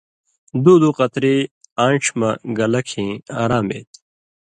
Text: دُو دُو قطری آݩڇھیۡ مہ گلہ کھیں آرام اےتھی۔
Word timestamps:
دُو 0.63 0.73
دُو 0.81 0.89
قطری 0.97 1.35
آݩڇھیۡ 1.83 2.15
مہ 2.19 2.29
گلہ 2.57 2.81
کھیں 2.87 3.11
آرام 3.41 3.67
اےتھی۔ 3.73 3.99